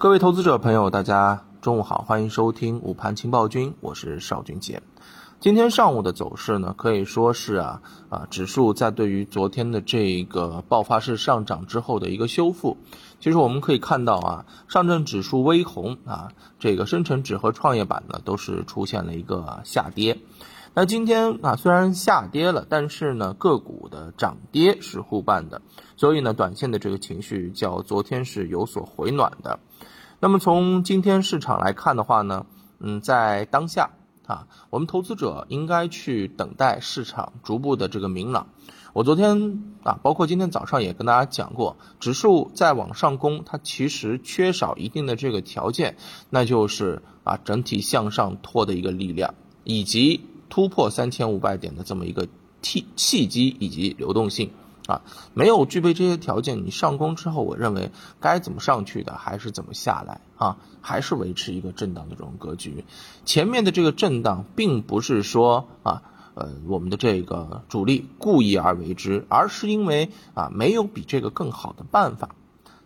[0.00, 4.80] 各位投资者朋友，大家中午好，欢迎收听午盘情报君，我是邵军杰。
[5.40, 12.76] 今天上午的走势呢，可以说是啊啊，指数在对于昨天的这个爆发式上涨之后的一个修复。
[13.18, 16.30] 其实我们可以看到啊，上证指数微红啊，
[16.60, 20.20] 这个深成指和创业板呢都是出现了一个下跌。
[20.74, 25.60] 那今天啊虽然下跌了，但是呢个股的涨跌是互伴的，
[25.96, 29.58] 所以呢短线的这个情绪较昨天是有所回暖的。
[30.20, 32.46] 那么从今天市场来看的话呢，
[32.80, 33.90] 嗯，在当下。
[34.26, 38.48] 啊，我们投资者应该去等待市场逐步的这个明朗。
[38.92, 45.96] 我昨天啊，包括今天早上也跟大家讲过，指数在往上攻，它其实缺少一定的这个条件，
[46.28, 49.32] 那就是啊整体向上托的一个力量，
[49.64, 52.28] 以及突破三千五百点的这么一个
[52.60, 54.50] 契契机以及流动性。
[54.88, 55.02] 啊，
[55.34, 62.86] 没有具备这些条件，你上攻之后，我认为该怎么上去的还是怎么下来啊，还是维持一个震荡的这种格局。
[63.26, 72.30] 前面的这个震荡，并不是说啊，呃，我们的这个主力故意而为之，而是因为啊，没有比这个更好的办法，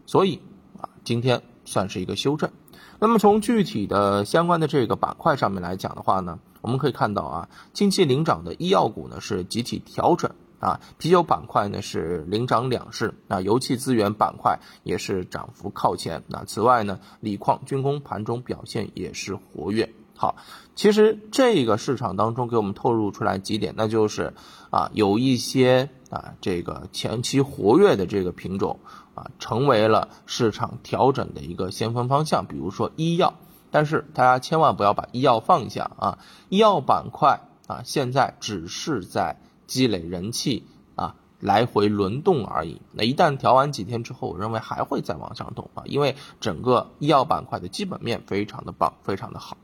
[0.05, 0.41] 所以
[0.81, 2.51] 啊，今天算是一个修正。
[2.99, 10.33] 那么从具体的相关的这个板块上面来讲的话呢，我们可以看到啊，近期领涨的医药股呢是集体调整。
[10.63, 16.23] 啊，啤酒板块呢是领涨两市，啊，油气资源板块也是涨幅靠前。
[16.29, 19.93] 那此外呢，锂矿、军工盘中表现也是活跃。
[20.15, 20.37] 好，
[20.77, 24.35] 其实这个市场当中给我们透露出来几点，那就是
[24.71, 28.79] 啊，有一些啊这个前期活跃的这个品种
[29.17, 32.47] 啊，成为了市场调整的一个先锋方向。
[32.47, 33.35] 比如说医药，
[33.73, 36.19] 但是大家千万不要把医药放下啊，
[36.51, 39.41] 医药板块啊，现在只是在。
[39.73, 42.83] 积累人气啊，来回轮动而已。
[42.93, 49.57] 那一旦调完几天之后，我认为还会再往上动啊，因为整个医药板块的基本面非常的棒，非常的好。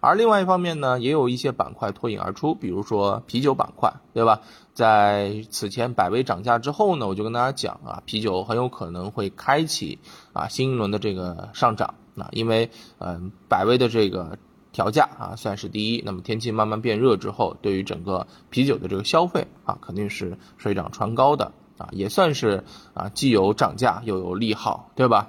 [0.00, 4.40] 而另外一方面呢，也有一些板块脱颖而出，比如说啤酒板块，对吧？
[4.74, 10.00] 在此前百威涨价之后呢，我就跟大家讲啊，啤酒很有可能会开启
[10.32, 12.68] 啊新一轮的这个上涨啊，因为
[12.98, 14.38] 嗯百威的这个。
[14.72, 16.02] 调价啊，算是第一。
[16.04, 25.28] 那么天气慢慢变热之后，对于整个啤酒的这个消费啊，肯定是水涨船高的啊，也算是啊，既有涨价又有利好，对吧？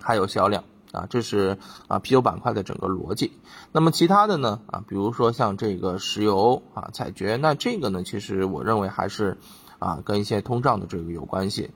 [0.00, 1.58] 还有销量啊，这是
[1.88, 3.32] 啊啤酒板块的整个逻辑。
[3.72, 9.38] 那么其他的呢啊，比如说像这个石油啊、采掘，那这个呢，其实我认为还是
[9.78, 11.70] 啊跟一些通胀的这个有关系。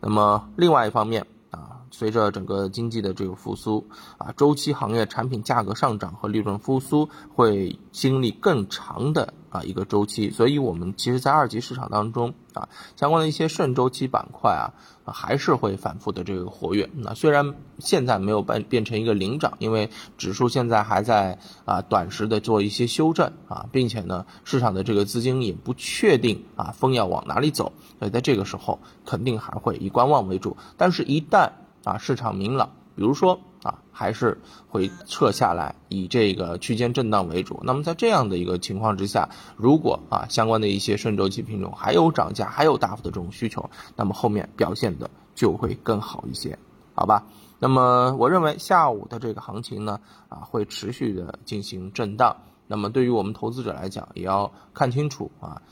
[0.00, 1.26] 那么另外一方面。
[1.54, 3.86] 啊随着整个经济的这个复苏
[4.18, 14.74] 啊，周期行业产品价格上涨和利润复苏会经历更长的啊一个周期，所以我们其实，在二级市场当中啊，相关的一些顺周期板块啊，
[15.06, 16.90] 还是会反复的这个活跃。
[16.96, 19.88] 那虽然现在没有变变成一个领涨，因为
[20.18, 30.56] 指数现在还在啊短时的做一些修正啊，并且呢，市场的这个资金也不确定啊风要往哪里走，所以在这个时候肯定还会以观望为主。
[30.76, 31.52] 但是，一旦
[31.84, 37.60] 啊，市场明朗，比如说啊，还是会撤下来，以这个区间震荡为主。
[37.64, 46.58] 那么在这样的一个情况之下，如果啊相关的一些顺周期品种还有涨价，还有大幅的这种需求，那么后面表现的就会更好一些，
[46.94, 47.26] 好吧？
[47.58, 52.36] 那么我认为下午的这个行情呢，啊会持续的进行震荡。
[52.66, 55.62] 那么对于我们投资者来讲，也要看清楚啊。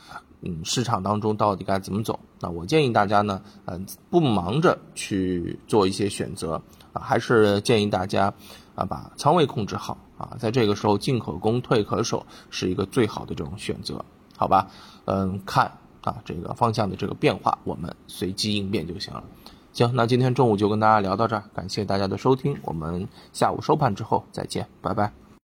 [0.44, 2.18] 嗯，市场当中到底该怎么走？
[2.40, 6.60] 那我建议大家呢，嗯，不忙着去做一些选择
[6.92, 8.32] 啊，还是建议大家
[8.74, 14.04] 啊，把仓位控制好啊，在这个时候进可攻，退可守，是一个最好的这种选择，
[14.36, 14.68] 好吧？
[15.04, 15.70] 嗯，看
[16.00, 19.22] 啊这个方向的这个变化，我们随机应变就行了。
[19.72, 25.31] 行，那今天中午就跟大家聊到这儿，感谢大家的收听，我们下午收盘之后再见，拜拜。